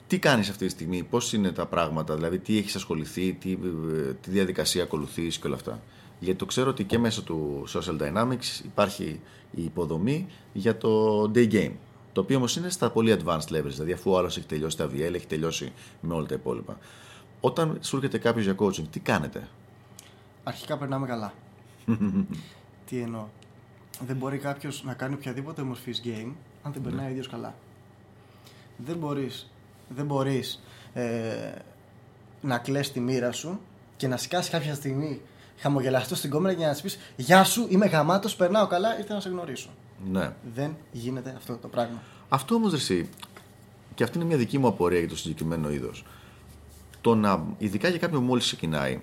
[0.07, 4.13] τι κάνεις αυτή τη στιγμή, πώς είναι τα πράγματα, δηλαδή τι έχεις ασχοληθεί, τι, ε,
[4.21, 5.81] τι διαδικασία ακολουθείς και όλα αυτά.
[6.19, 9.19] Γιατί το ξέρω ότι και μέσω του Social Dynamics υπάρχει
[9.51, 11.71] η υποδομή για το day game.
[12.13, 14.85] Το οποίο όμως είναι στα πολύ advanced levels, δηλαδή αφού ο άλλος έχει τελειώσει τα
[14.85, 16.77] VL, έχει τελειώσει με όλα τα υπόλοιπα.
[17.39, 19.47] Όταν σου έρχεται κάποιος για coaching, τι κάνετε;
[20.51, 21.33] Αρχικά περνάμε καλά.
[22.87, 23.27] Τι εννοώ.
[24.05, 26.31] Δεν μπορεί κάποιος να κάνει οποιαδήποτε μορφής game
[26.63, 27.55] αν δεν περνάει ο ίδιος καλά.
[28.77, 29.51] Δεν μπορείς
[29.95, 30.61] δεν μπορείς,
[30.93, 31.51] ε,
[32.41, 33.59] να κλαις τη μοίρα σου
[33.97, 35.21] και να σκάσεις κάποια στιγμή
[35.57, 39.19] χαμογελαστός στην κόμμενα και να της πεις Γεια σου, είμαι γαμάτος, περνάω καλά, ήρθα να
[39.19, 39.69] σε γνωρίσω.
[40.11, 40.33] Ναι.
[40.53, 42.01] Δεν γίνεται αυτό το πράγμα.
[42.29, 43.09] Αυτό όμως εσύ,
[43.95, 46.05] και αυτή είναι μια δική μου απορία για το συγκεκριμένο είδος.
[47.01, 49.01] Το να, ειδικά για κάποιον μόλις ξεκινάει,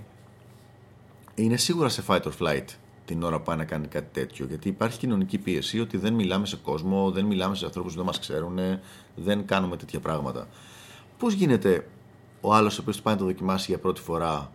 [1.42, 2.64] είναι σίγουρα σε fight or flight
[3.04, 4.46] την ώρα που πάει να κάνει κάτι τέτοιο.
[4.46, 8.06] Γιατί υπάρχει κοινωνική πίεση ότι δεν μιλάμε σε κόσμο, δεν μιλάμε σε ανθρώπους που δεν
[8.06, 8.58] μας ξέρουν,
[9.14, 10.48] δεν κάνουμε τέτοια πράγματα.
[11.18, 11.88] Πώς γίνεται
[12.40, 14.52] ο άλλος ο οποίος πάει να το δοκιμάσει για πρώτη φορά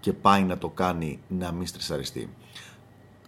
[0.00, 2.28] και πάει να το κάνει να μην στρεσαριστεί;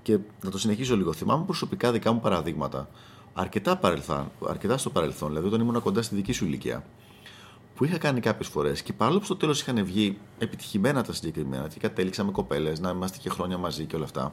[0.02, 1.12] Και να το συνεχίσω λίγο.
[1.12, 2.88] Θυμάμαι προσωπικά δικά μου παραδείγματα
[3.34, 6.84] αρκετά, παρελθόν, αρκετά στο παρελθόν, δηλαδή όταν ήμουν κοντά στη δική σου ηλικία,
[7.82, 11.68] που είχα κάνει κάποιες φορές και παρόλο που στο τέλος είχαν βγει επιτυχημένα τα συγκεκριμένα
[11.68, 14.32] και κατέληξα με κοπέλες, να είμαστε και χρόνια μαζί και όλα αυτά,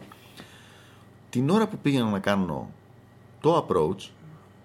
[1.29, 2.71] την ώρα που πήγαινα να κάνω
[3.41, 4.09] το approach,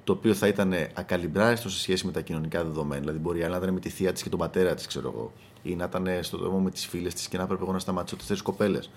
[0.04, 3.72] το οποίο θα ήταν ακαλυμπράριστο σε σχέση με τα κοινωνικά δεδομένα, δηλαδή μπορεί να ήταν
[3.72, 6.58] με τη θεία της και τον πατέρα της, ξέρω εγώ, ή να ήταν στο δρόμο
[6.58, 8.90] με τις φίλες της και να έπρεπε εγώ να σταματήσω τέσσερι κοπέλες.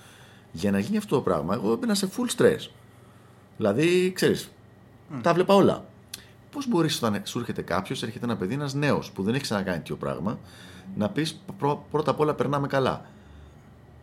[0.52, 2.70] Για να γίνει αυτό το πράγμα, εγώ έμπαινα σε full stress.
[3.58, 4.50] Δηλαδή, ξέρεις,
[5.12, 5.20] mm.
[5.22, 5.86] τα βλέπα όλα.
[6.58, 9.78] Πώς μπορείς όταν σου έρχεται κάποιος, έρχεται ένα παιδί, ένας νέος που δεν έχει ξανακάνει
[9.78, 10.40] τέτοιο πράγμα,
[10.96, 11.42] να πεις
[11.92, 13.06] πρώτα απ' όλα περνάμε καλά.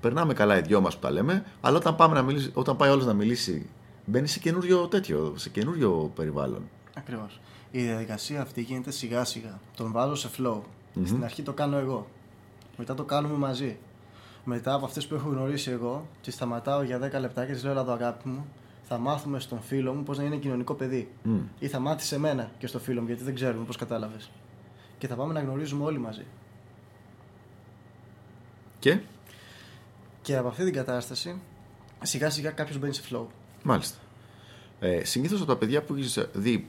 [0.00, 2.90] Περνάμε καλά οι δυο μας που τα λέμε, αλλά όταν, πάμε να μιλήσει, όταν πάει
[2.90, 3.70] όλος να μιλήσει,
[4.04, 6.62] μπαίνει σε καινούριο τέτοιο, σε καινούριο περιβάλλον.
[6.94, 7.40] Ακριβώς.
[7.70, 9.61] Η διαδικασία αυτή γίνεται σιγά σιγά.
[9.76, 10.56] Τον βάζω σε flow.
[10.56, 11.02] Mm-hmm.
[11.04, 12.06] Στην αρχή το κάνω εγώ.
[12.76, 13.76] Μετά το κάνουμε μαζί.
[14.44, 17.78] Μετά από αυτές που έχω γνωρίσει εγώ, τις σταματάω για 10 λεπτά και τις λέω:
[17.78, 18.46] Εδώ αγάπη μου,
[18.88, 21.10] θα μάθουμε στον φίλο μου πώς να είναι κοινωνικό παιδί.
[21.24, 21.40] Mm.
[21.58, 24.30] Ή θα μάθει σε μένα και στο φίλο μου, γιατί δεν ξέρουμε πώ κατάλαβες.
[24.98, 26.24] Και θα πάμε να γνωρίζουμε όλοι μαζί.
[28.78, 28.98] Και;
[30.22, 31.40] Και από αυτή την κατάσταση,
[32.02, 33.26] σιγά σιγά κάποιος μπαίνει σε flow.
[33.62, 33.98] Μάλιστα.
[34.80, 36.68] Ε, Συνήθως από τα παιδιά που έχεις δει,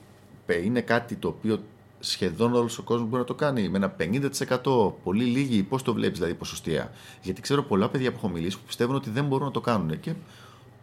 [0.63, 1.63] είναι κάτι το οποίο
[2.00, 5.63] σχεδόν όλος ο κόσμος μπορεί να το κάνει με ένα 50%, πολύ λίγοι.
[5.63, 6.91] Πώς το βλέπεις δηλαδή ποσοστία;
[7.22, 10.00] Γιατί ξέρω πολλά παιδιά που έχω μιλήσει που πιστεύουν ότι δεν μπορούν να το κάνουν.
[10.00, 10.13] Και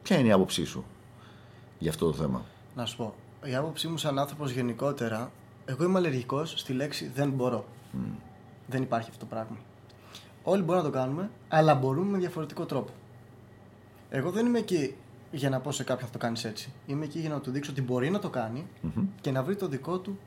[0.03, 0.85] ποια είναι η άποψή σου;
[1.83, 2.45] Για αυτό το θέμα.
[2.77, 3.15] Να σου πω.
[3.45, 5.31] Η άποψή μου σαν άνθρωπος γενικότερα,
[5.65, 7.65] εγώ είμαι αλλεργικός στη λέξη δεν μπορώ.
[7.93, 7.99] Mm.
[8.67, 9.57] Δεν υπάρχει αυτό το πράγμα.
[10.43, 12.93] Όλοι μπορούμε να το κάνουμε, αλλά μπορούμε με διαφορετικό τρόπο.
[14.11, 14.95] Εγώ δεν είμαι εκεί
[15.31, 16.73] για να πω σε κάποιον θα το κάνεις έτσι.
[16.87, 19.05] Είμαι εκεί για να του δείξω ότι μπορεί να το κάνει mm-hmm.
[19.21, 20.19] και να βρει το δικό του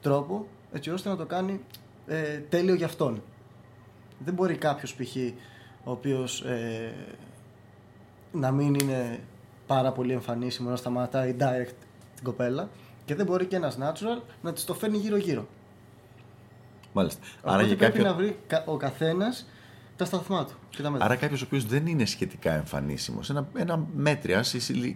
[0.00, 1.60] τρόπο έτσι ώστε να το κάνει
[2.06, 3.22] ε, τέλειο για αυτόν.
[4.24, 5.16] Δεν μπορεί κάποιος π.χ.
[5.84, 6.94] ο οποίος ε,
[8.32, 9.20] να μην είναι
[9.66, 11.74] πάρα πολύ εμφανίσιμο να σταματάει direct
[12.14, 12.68] την κοπέλα
[13.04, 15.46] και δεν μπορεί και ένας natural να της το φέρνει γύρω-γύρω.
[16.92, 17.20] Μάλιστα.
[17.42, 19.46] Άρα για πρέπει να βρει ο καθένας
[19.96, 20.54] τα σταθμά του.
[20.70, 24.44] Και τα Άρα κάποιος ο οποίος δεν είναι σχετικά εμφανίσιμος, ένα, ένα μέτρια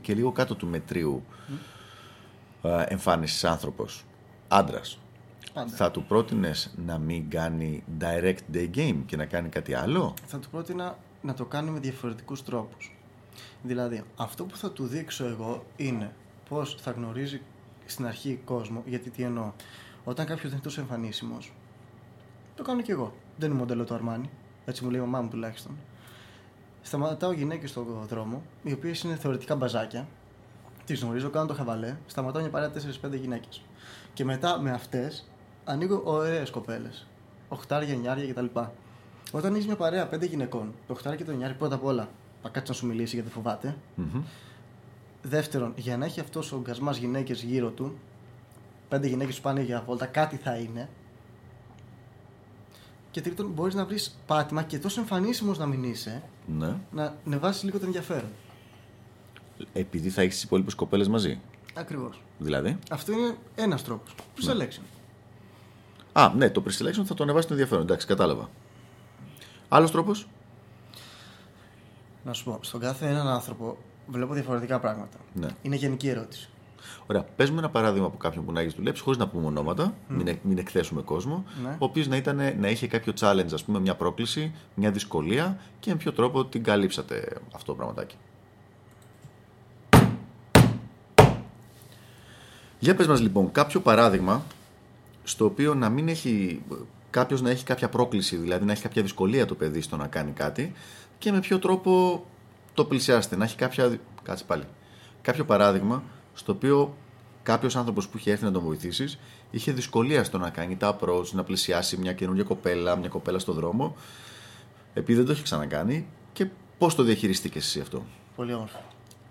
[0.01, 1.23] και λίγο κάτω του μετρίου
[2.63, 2.85] mm.
[2.89, 4.05] εμφάνισης άνθρωπος,
[4.49, 4.81] άντρα,
[5.67, 10.39] θα του πρότεινες να μην κάνει direct day game και να κάνει κάτι άλλο; Θα
[10.39, 13.00] του πρότεινα να το κάνει με διαφορετικούς τρόπους.
[13.63, 16.15] Δηλαδή, αυτό που θα του δείξω εγώ είναι
[16.49, 17.41] πώς θα γνωρίζει
[17.87, 19.53] στην αρχή κόσμο, γιατί τι εννοώ.
[20.05, 21.53] Όταν κάποιος δεν είναι τόσο εμφανίσιμος,
[22.55, 23.13] το κάνω κι εγώ.
[23.37, 24.31] Δεν είναι μοντέλο του Αρμάνι.
[24.65, 25.77] Έτσι μου λέει η μαμά μου τουλάχιστον.
[26.83, 30.09] Σταματάω γυναίκες στον δρόμο, οι οποίες είναι θεωρητικά μπαζάκια.
[30.85, 31.97] Τις γνωρίζω, κάνω το χαβαλέ.
[32.07, 33.63] Σταματάω μια παρέα 4-5 γυναίκες.
[34.15, 35.31] Και μετά με αυτές
[35.65, 37.07] ανοίγω ωραίες κοπέλες.
[37.49, 38.47] Οχτάρια, εννιάρια κτλ.
[39.33, 42.09] Όταν έχεις μια παρέα 5 γυναικών, το οχτάρι και το εννιάρι πρώτα απ' όλα
[42.43, 43.77] θα κάτσει να σου μιλήσει γιατί φοβάται.
[43.99, 44.21] Mm-hmm.
[45.23, 47.99] Δεύτερον, για να έχει αυτός ο γκασμά γυναίκες γύρω του,
[48.89, 50.89] πέντε γυναίκες που πάνε για βόλτα, κάτι θα είναι.
[53.11, 56.23] Και τρίτον, μπορείς να βρεις πάτημα και τόσο εμφανίσιμος να μην είσαι,
[56.59, 56.77] ναι.
[56.93, 58.31] να ανεβάσει λίγο το ενδιαφέρον.
[59.73, 61.41] Επειδή θα έχεις τις υπόλοιπες κοπέλες μαζί.
[61.75, 62.23] Ακριβώς.
[62.39, 64.15] Δηλαδή; Αυτό είναι ένας τρόπος.
[64.37, 64.83] Pre-selection.
[66.13, 67.83] Α, ναι, το pre-selection θα το ανεβάσεις το ενδιαφέρον.
[67.83, 68.51] Εντάξει, κατάλαβα.
[69.69, 70.27] Άλλος τρόπος;
[72.25, 75.17] Να σου πω, στον κάθε έναν άνθρωπο βλέπω διαφορετικά πράγματα.
[75.35, 75.49] Ναι.
[75.63, 76.49] Είναι γενική ερώτηση.
[77.07, 77.23] Ωραία.
[77.37, 80.15] Πες μου ένα παράδειγμα από κάποιον που να έχεις δουλέψει, χωρίς να πούμε ονόματα, mm.
[80.15, 81.69] μην, μην εκθέσουμε κόσμο, ναι.
[81.71, 82.23] ο οποίος να,
[82.59, 86.63] να είχε κάποιο challenge, ας πούμε, μια πρόκληση, μια δυσκολία και με ποιο τρόπο την
[86.63, 88.17] καλύψατε αυτό το πραγματάκι.
[92.79, 94.43] Για πες μας λοιπόν κάποιο παράδειγμα
[95.25, 96.63] στο οποίο να μην έχει
[97.11, 100.31] κάποιος να έχει κάποια πρόκληση, δηλαδή να έχει κάποια δυσκολία το παιδί στο να κάνει
[100.31, 100.73] κάτι
[101.21, 102.25] και με ποιο τρόπο
[102.75, 103.37] το πλησιάσετε.
[103.37, 103.99] Να έχει κάποια.
[104.23, 104.65] Κάτσε πάλι.
[105.23, 106.03] Κάποιο παράδειγμα
[106.35, 106.97] στο οποίο
[107.43, 109.19] κάποιος άνθρωπος που είχε έρθει να τον βοηθήσεις
[109.51, 113.53] είχε δυσκολία στο να κάνει τα approach, να πλησιάσει μια καινούργια κοπέλα, μια κοπέλα στο
[113.53, 113.97] δρόμο,
[114.95, 116.47] επειδή δεν το έχει ξανακάνει και
[116.79, 118.05] πώς το διαχειριστήκες εσύ αυτό;
[118.37, 118.83] Πολύ όμορφο.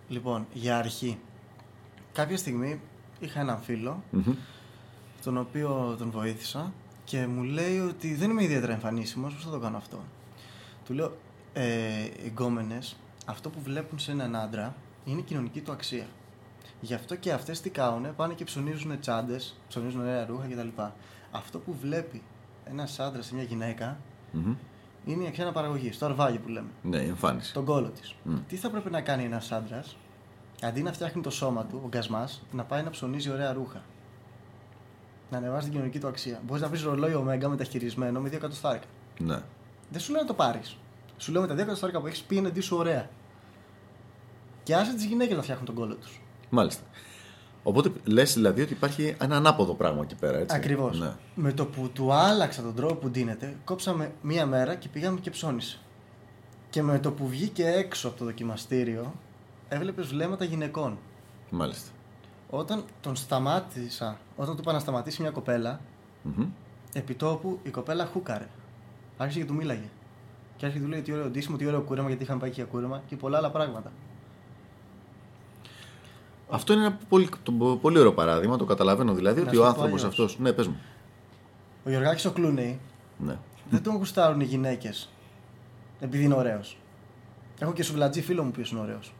[0.10, 1.20] Λοιπόν, για αρχή,
[2.14, 2.82] κάποια στιγμή
[3.20, 3.60] είχα έναν
[5.24, 6.74] τον οποίο τον βοήθησα
[7.04, 10.00] και μου λέει ότι δεν είμαι ιδιαίτερα εμφανίσιμος, πώς θα το κάνω αυτό;
[10.86, 11.18] Του λέω,
[11.54, 16.06] ε, εγκόμενες, αυτό που βλέπουν σε έναν άντρα είναι η κοινωνική του αξία.
[16.82, 20.82] Γι' αυτό και αυτές τι κάνουν, πάνε και ψωνίζουν τσάντες, ψωνίζουν ωραία ρούχα κτλ.
[21.32, 22.22] Αυτό που βλέπει
[22.66, 23.98] ένας άντρας σε μια γυναίκα
[25.06, 26.70] Είναι η αξία αναπαραγωγής, το αρβάγι που λέμε.
[26.82, 27.54] Ναι, η εμφάνιση.
[27.54, 28.16] Τον κόλο της.
[28.48, 29.98] Τι θα πρέπει να κάνει ένας άντρας,
[30.62, 33.82] αντί να φτιάχνει το σώμα του, ο γκασμάς, να πάει να ψωνίζει ωραία ρούχα.
[35.32, 36.42] Να ανεβάζει την κοινωνική του αξία.
[36.46, 38.86] Μπορείς να βρεις ρολόι ωμέγα μεταχειρισμένο με 2 εκατοστάρικα.
[39.20, 39.42] Ναι.
[39.90, 40.78] Δεν σου λέω να το πάρεις.
[41.20, 43.10] Σου λέω με τα 2 εκατοστάρικα που έχεις πει είναι σου ωραία.
[44.64, 46.22] Και άσε τις γυναίκες να φτιάχνουν τον κόλο τους.
[46.50, 46.84] Μάλιστα.
[47.64, 51.00] Οπότε λες δηλαδή ότι υπάρχει ένα ανάποδο πράγμα εκεί πέρα, έτσι; Ακριβώς.
[51.00, 51.12] Ναι.
[51.36, 55.30] Με το που του άλλαξα τον τρόπο που ντύνεται, κόψαμε μία μέρα και πήγαμε και
[55.30, 55.80] ψώνισε.
[56.70, 59.14] Και με το που βγήκε έξω από το δοκιμαστήριο,
[59.70, 60.98] έβλεπες βλέμματα γυναικών.
[61.50, 61.90] Μάλιστα.
[62.50, 65.80] Όταν τον σταμάτησα, όταν του είπα να σταματήσει μια κοπέλα,
[66.24, 66.48] Μμμ.
[66.94, 68.48] επί τόπου η κοπέλα χούκαρε.
[69.18, 69.90] Άρχισε και του μίλαγε.
[70.60, 72.56] Και άρχισε και του λέει τι ωραίο ντύσιμο, τι ωραίο κούρεμα, γιατί είχαμε πάει και
[72.62, 73.92] για κούρεμα και πολλά άλλα πράγματα.
[76.50, 78.58] Αυτό είναι ένα πολύ, το, πολύ ωραίο παράδειγμα.
[78.58, 80.20] Το καταλαβαίνω δηλαδή Να ότι σου ο το άνθρωπος αλλιώς.
[80.32, 80.42] αυτό.
[80.44, 80.78] Ναι, πες μου.
[81.86, 82.80] Ο Γιωργάκης ο Κλούνεϊ
[83.18, 83.38] Ναι.
[83.70, 85.10] δεν τον γουστάρουν οι γυναίκες
[86.00, 86.78] επειδή είναι ωραίος.
[87.60, 89.14] Έχω και σουβλατζή φίλο μου που είναι ωραίος.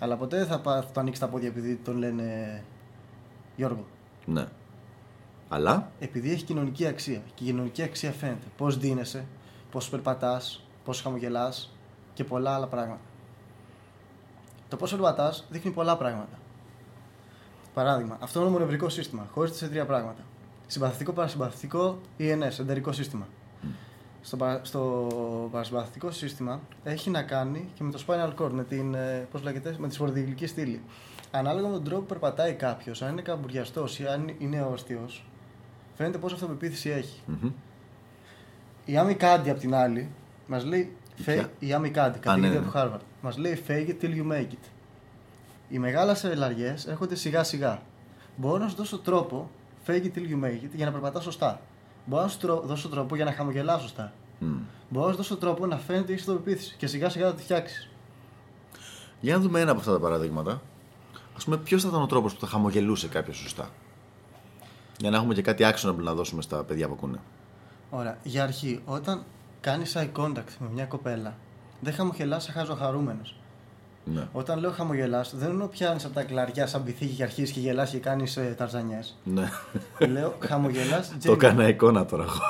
[0.00, 2.62] Αλλά ποτέ δεν θα, πα- θα του ανοίξει τα πόδια επειδή τον λένε
[3.56, 3.84] Γιώργο.
[4.26, 4.44] ναι.
[5.48, 7.22] Αλλά; Επειδή έχει κοινωνική αξία.
[7.34, 8.46] Και η κοινωνική αξία φαίνεται.
[8.56, 9.24] Πώς δίνεσαι,
[9.70, 11.70] πώ περπατάς, πώ χαμογελάς
[12.14, 13.00] και πολλά άλλα πράγματα.
[14.68, 16.38] Το πώ περπατάς δείχνει πολλά πράγματα.
[17.74, 20.20] Παράδειγμα, αυτόνομο νευρικό σύστημα χωρίζεται σε τρία πράγματα.
[20.66, 23.26] Συμπαθητικό, παρασυμπαθητικό ή ενές, εντερικό σύστημα.
[24.22, 25.08] Στο, παρα- στο
[25.52, 29.74] παρασυμπαθητικό σύστημα έχει να κάνει και με το spinal cord, με, την, ε, πώς λέγεται,
[29.78, 30.82] με τη σπορδιγλική στήλη.
[31.30, 35.24] Ανάλογα με τον τρόπο που περπατάει κάποιος, αν είναι καμπουριαστός ή αν είναι όρθιος,
[35.94, 37.20] φαίνεται πόσο αυτοπεποίθηση έχει.
[37.26, 37.50] Μμμ.
[38.84, 40.10] Η Άμι Κάντι απ' την άλλη
[40.46, 40.92] μας λέει.
[41.16, 41.50] Ποια; Φε...
[41.58, 42.66] Η Άμι Κάντι, ναι, καθηγήτρια ναι.
[42.66, 43.00] του Harvard.
[43.22, 44.68] Μας λέει fake it till you make it.
[45.68, 47.82] Οι μεγάλες ελαργέ έρχονται σιγά σιγά.
[48.36, 49.50] Μπορώ να σου δώσω τρόπο,
[49.86, 51.60] fake it till you make it, για να περπατάς σωστά.
[52.04, 54.12] Μπορώ να σου τρο- δώσω τρόπο για να χαμογελάς σωστά.
[54.38, 54.56] Μμ.
[54.88, 57.42] Μπορώ να σου δώσω τρόπο να φαίνεται ότι έχει αυτοπεποίθηση και σιγά σιγά θα τη
[57.42, 57.88] φτιάξεις.
[59.20, 60.50] Για να δούμε ένα από αυτά τα παραδείγματα.
[61.40, 63.70] Α πούμε, ποιος θα ήταν ο τρόπος που θα χαμογελούσε κάποιος σωστά;
[64.98, 67.18] Για να έχουμε και κάτι actionable να δώσουμε στα παιδιά που ακούνε.
[67.90, 68.18] Ωραία.
[68.22, 69.22] Για αρχή, όταν
[69.60, 71.34] κάνεις eye contact με μια κοπέλα,
[71.80, 73.34] δεν χαμογελάς, σε χάζω χαρούμενος.
[74.04, 74.28] Ναι.
[74.32, 77.90] Όταν λέω χαμογελάς, δεν εννοώ πιάνεις από τα κλαριά σαν πυθίκι και αρχίζει και γελάς
[77.90, 79.18] και κάνεις ε, ταρζανιές.
[79.24, 79.48] ναι.
[80.06, 81.12] λέω χαμογελάς.
[81.24, 82.40] το έκανα εικόνα τώρα εγώ.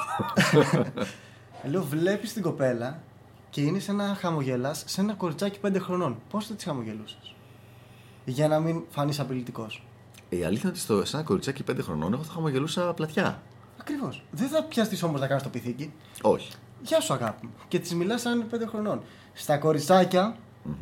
[1.70, 2.98] Λέω βλέπεις την κοπέλα
[3.50, 6.16] και είναι σε ένα χαμογελάς σε ένα κοριτσάκι 5 χρονών.
[6.30, 7.34] Πώς θα της χαμογελούσες;
[8.24, 9.84] Για να μην φανείς απειλητικός.
[10.28, 13.42] Η αλήθεια είναι ότι στο, σε ένα κοριτσάκι 5 χρονών εγώ θα χαμογελούσα πλατιά.
[13.80, 14.22] Ακριβώς.
[14.30, 15.92] Δεν θα πιαστείς όμως να κάνεις το πυθίκι.
[16.22, 16.52] Όχι.
[16.82, 17.52] Γεια σου αγάπη μου.
[17.68, 19.02] Και της μιλάς σαν 5 χρονών.
[19.32, 20.36] Στα κοριτσακια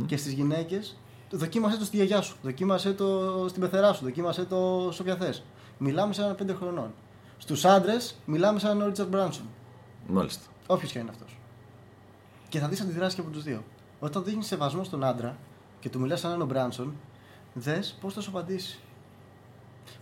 [0.06, 0.96] και στις γυναίκες,
[1.30, 2.36] δοκίμασέ το στη γιαγιά σου.
[2.42, 4.04] Δοκίμασέ το στην πεθερά σου.
[4.04, 5.42] Δοκίμασέ το σε όποια θες.
[5.78, 6.94] Μιλάμε σαν ένα 5 χρονών.
[7.38, 9.46] Στους άντρες, μιλάμε σαν ο Ρίτσαρντ Μπράνσον.
[10.06, 10.44] Μάλιστα.
[10.66, 11.38] Όποιος και είναι αυτός.
[12.48, 13.64] Και θα δεις αντιδράσεις και από τους δύο.
[14.00, 15.36] Όταν δείχνεις σεβασμό στον άντρα
[15.80, 16.94] και του μιλάς σαν έναν ο Μπράνσον,
[17.54, 18.78] δες πώς θα σου απαντήσει.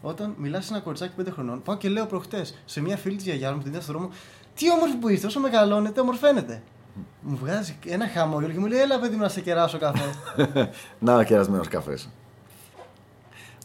[0.00, 3.24] Όταν μιλάς σε ένα κοριτσάκι 5 χρονών, πάω και λέω προχτές σε μια φίλη της
[3.24, 4.10] γιαγιάς μου, την είδα στον δρόμο,
[4.54, 6.62] Τι όμορφη που είστε, όσο μεγαλώνετε, ομορφαίνετε.
[7.20, 10.14] Μου βγάζει ένα χαμόγελο και μου λέει: Έλα, παιδί μου, να σε κεράσω καφέ.
[10.98, 12.08] Να, κερασμένος καφές.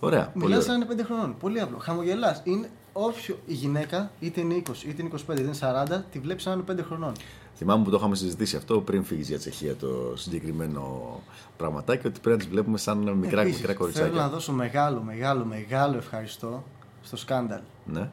[0.02, 0.30] Ωραία.
[0.34, 0.80] πολύ Μιλάς ωραία.
[0.80, 1.38] σαν είναι 5 χρονών.
[1.38, 1.78] Πολύ απλό.
[1.78, 2.42] Χαμογελάς.
[2.44, 5.54] Είναι όποιο η γυναίκα, είτε είναι 20, είτε είναι 25, είτε είναι
[5.98, 7.14] 40, τη βλέπεις σαν είναι 5 χρονών.
[7.64, 11.20] Θυμάμαι που το είχαμε συζητήσει αυτό πριν φύγεις για Τσεχία το συγκεκριμένο
[11.58, 14.30] πραγματάκι, ότι πρέπει να τις βλέπουμε σαν μικρά, Επίσης, μικρά Θέλω να κοριτσάκια.
[14.30, 16.64] δώσω μεγάλο, μεγάλο, μεγάλο ευχαριστώ
[17.02, 17.60] στο σκάνταλ.
[17.86, 18.10] Ναι.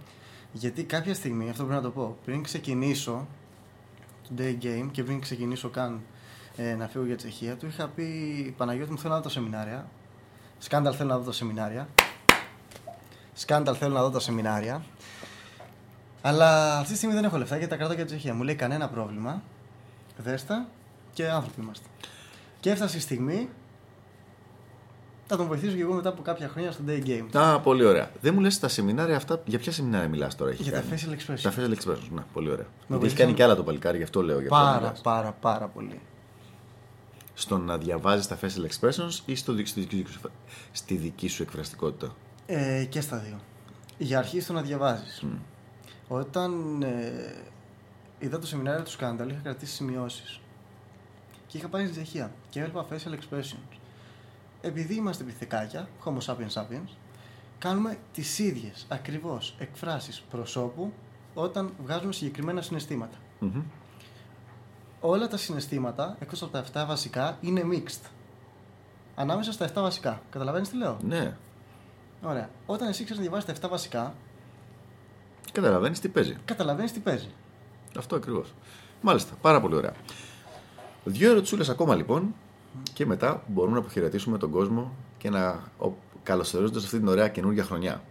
[0.52, 3.26] Γιατί κάποια στιγμή, αυτό πρέπει να το πω, πριν ξεκινήσω
[4.22, 6.00] το day game και πριν ξεκινήσω καν
[6.56, 8.04] ε, να φύγω για Τσεχία, του είχα πει
[8.56, 9.88] Παναγιώτη μου θέλω να δω τα σεμινάρια.
[10.58, 11.88] Σκάνταλ θέλω να δω τα σεμινάρια.
[13.32, 14.84] Σκάνταλ θέλω να δω τα σεμινάρια.
[16.22, 18.34] Αλλά αυτή τη στιγμή δεν έχω λεφτά γιατί τα κρατώ για Τσεχία.
[18.34, 19.42] Μου λέει κανένα πρόβλημα.
[20.16, 20.66] Δέστα
[21.12, 21.86] και άνθρωποι είμαστε.
[22.60, 23.48] Και έφτασε η στιγμή.
[25.26, 27.26] Θα τον βοηθήσω και εγώ μετά από κάποια χρόνια στο day game.
[27.38, 28.10] Α, πολύ ωραία.
[28.20, 31.00] Δεν μου λες τα σεμινάρια αυτά, για ποια σεμινάρια μιλάς τώρα, έχει Για τα κάνει;
[31.02, 31.40] facial expression.
[31.42, 32.66] Τα facial expressions, ναι, πολύ ωραία.
[32.66, 34.40] Γιατί έχει βοηθήσαν- κάνει και άλλα το παλικάρι, γι' αυτό λέω.
[34.40, 35.00] Γι αυτό Πάρα, μιλάς.
[35.00, 36.00] πάρα, πάρα πολύ.
[37.34, 40.30] Στο να διαβάζεις τα facial expressions ή στο, στη, δική σου-
[40.72, 42.14] στη δική σου εκφραστικότητα;
[42.46, 43.38] Ε, και στα δύο.
[43.98, 45.24] Για αρχή στο να διαβάζεις.
[46.08, 47.34] Όταν ε,
[48.18, 50.40] είδα το σεμινάριο του Σκάνταλ, είχα κρατήσει σημειώσεις.
[51.46, 53.78] Και είχα πάει στη Τσεχία και έβλεπα facial expressions.
[54.60, 56.88] Επειδή είμαστε πιθεκάκια, Homo sapiens sapiens,
[57.58, 60.92] κάνουμε τις ίδιες ακριβώς εκφράσεις προσώπου
[61.34, 63.16] όταν βγάζουμε συγκεκριμένα συναισθήματα.
[63.38, 63.62] Μμμ.
[65.00, 68.10] Όλα τα συναισθήματα, εκτός από τα 7 βασικά, είναι mixed.
[69.14, 70.22] Ανάμεσα στα 7 βασικά.
[70.30, 71.36] Καταλαβαίνεις τι λέω; Ναι.
[72.22, 72.50] Ωραία.
[72.66, 74.14] Όταν εσύ ξέρεις να διαβάσεις τα 7 βασικά,
[75.58, 76.36] Καταλαβαίνεις τι παίζει.
[76.44, 77.28] καταλαβαίνεις τι παίζει.
[77.98, 78.54] Αυτό ακριβώς.
[79.00, 79.92] Μάλιστα, πάρα πολύ ωραία.
[81.04, 82.34] Δύο ερωτησούλες ακόμα λοιπόν
[82.92, 85.62] και μετά μπορούμε να αποχαιρετήσουμε τον κόσμο και να
[86.22, 88.02] καλωσορίζοντας αυτή την ωραία καινούργια χρονιά.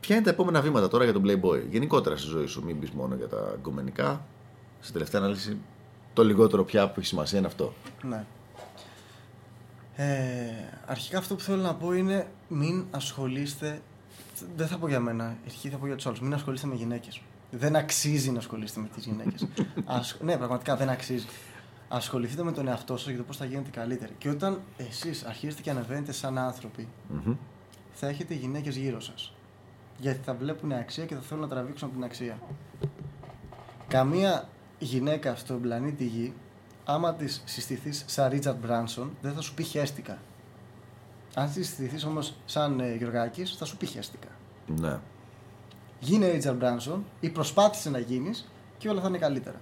[0.00, 2.90] Ποια είναι τα επόμενα βήματα τώρα για τον Playboy, γενικότερα στη ζωή σου, μην πεις
[2.90, 4.24] μόνο για τα γκομενικά.
[4.80, 5.56] Στην τελευταία ανάλυση,
[6.12, 7.72] το λιγότερο πια που έχει σημασία είναι αυτό.
[8.02, 8.24] Ναι.
[9.96, 10.06] Ε,
[10.86, 13.80] αρχικά αυτό που θέλω να πω είναι μην ασχολείστε.
[14.56, 16.20] Δεν θα πω για μένα, αρχή θα πω για τους άλλους.
[16.20, 17.22] Μην ασχολείστε με γυναίκες.
[17.50, 19.46] Δεν αξίζει να ασχολείστε με τις γυναίκες.
[20.24, 21.26] ναι, πραγματικά δεν αξίζει.
[21.88, 24.12] Ασχοληθείτε με τον εαυτό σας για το πώς θα γίνετε καλύτεροι.
[24.18, 27.34] Και όταν εσείς αρχίζετε και ανεβαίνετε σαν άνθρωποι, Μμμ.
[27.92, 29.32] θα έχετε γυναίκες γύρω σας.
[29.98, 32.38] Γιατί θα βλέπουν αξία και θα θέλουν να τραβήξουν από την αξία.
[33.88, 34.48] Καμία
[34.78, 36.32] γυναίκα στον πλανήτη Γη,
[36.84, 40.18] άμα της συστηθείς σαν Ρίτσαρτ Μπράνσον, δεν θα σου πει χέστηκα.
[41.34, 44.28] Αν τη συστηθεί όμως σαν ε, Γιωργάκη, θα σου πει χέστηκα.
[44.66, 44.98] Ναι.
[46.00, 49.60] Γίνε Ρίτσαρτ Μπράνσον ή προσπάθησε να γίνεις και όλα θα είναι καλύτερα.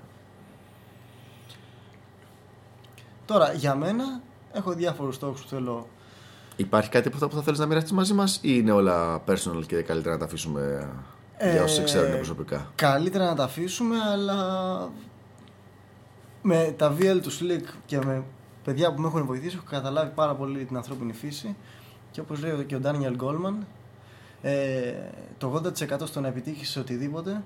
[3.24, 4.20] Τώρα, για μένα,
[4.52, 5.88] έχω διάφορους στόχους που θέλω.
[6.56, 9.66] Υπάρχει κάτι από αυτά που θα θέλεις να μοιραστείς μαζί μας, ή είναι όλα personal
[9.66, 10.90] και καλύτερα να τα αφήσουμε
[11.52, 14.90] για όσους σε ξέρουν προσωπικά; Καλύτερα να τα αφήσουμε, αλλά
[16.42, 18.24] με τα VL του Slick και με
[18.68, 21.56] παιδιά που με έχουν βοηθήσει, έχω καταλάβει πάρα πολύ την ανθρώπινη φύση.
[22.10, 23.54] Και όπως λέει και ο Daniel Goldman,
[24.42, 24.92] ε,
[25.38, 27.42] το 80% στο να επιτύχεις σε οτιδήποτε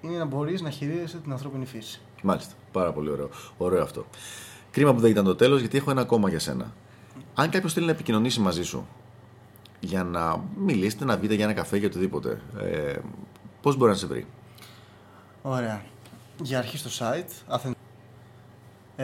[0.00, 2.00] είναι να μπορείς να χειρίζεσαι την ανθρώπινη φύση.
[2.22, 2.54] Μάλιστα.
[2.72, 3.28] Πάρα πολύ ωραίο.
[3.56, 4.06] Ωραίο αυτό.
[4.70, 6.72] Κρίμα που δεν ήταν το τέλος, γιατί έχω ένα ακόμα για σένα.
[7.34, 8.86] Αν κάποιος θέλει να επικοινωνήσει μαζί σου
[9.80, 12.98] για να μιλήσετε, να βγείτε για ένα καφέ, για οτιδήποτε, ε,
[13.62, 14.26] πώς μπορεί να σε βρει;
[15.42, 15.82] Ωραία.
[16.42, 17.81] Για αρχή στο site, Athens...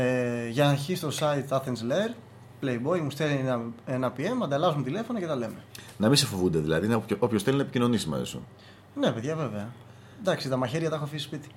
[0.00, 2.14] ε, για αρχή στο site Athens Lair,
[2.62, 5.62] Playboy, μου στέλνει ένα, ένα PM, ανταλλάσσουμε τηλέφωνα και τα λέμε.
[5.96, 8.46] Να μην σε φοβούνται δηλαδή, όποιο θέλει να επικοινωνήσει μαζί σου.
[8.94, 9.72] Ναι, παιδιά, βέβαια.
[10.20, 11.48] Εντάξει, τα μαχαίρια τα έχω αφήσει σπίτι.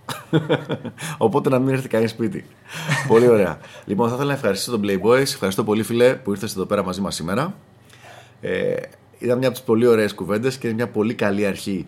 [1.18, 2.46] Οπότε να μην έρθει κανείς σπίτι.
[3.08, 3.60] πολύ ωραία.
[3.86, 5.22] Λοιπόν, θα ήθελα να ευχαριστήσω τον Playboys.
[5.22, 7.56] Ευχαριστώ πολύ, φίλε, που ήρθες εδώ πέρα μαζί μας σήμερα.
[8.42, 8.76] Ε,
[9.20, 11.88] ήταν μια από τις πολύ ωραίες κουβέντες και είναι μια πολύ καλή αρχή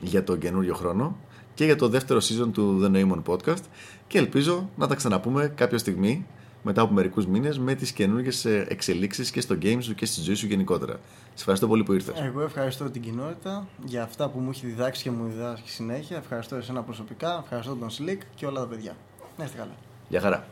[0.00, 1.16] για τον καινούριο χρόνο
[1.54, 3.62] και για το δεύτερο season του The Noemon Podcast.
[4.14, 6.26] Και ελπίζω να τα ξαναπούμε κάποια στιγμή
[6.62, 10.34] μετά από μερικούς μήνες με τις καινούργιες εξελίξεις και στο game σου και στη ζωή
[10.34, 10.92] σου γενικότερα.
[10.92, 11.00] Σε
[11.34, 12.20] ευχαριστώ πολύ που ήρθες.
[12.20, 16.16] Εγώ ευχαριστώ την κοινότητα για αυτά που μου έχει διδάξει και μου διδάσκει συνέχεια.
[16.16, 18.96] Ευχαριστώ εσένα προσωπικά, ευχαριστώ τον Slick και όλα τα παιδιά.
[19.38, 19.74] Να είστε καλά.
[20.08, 20.46] Γεια χαρά.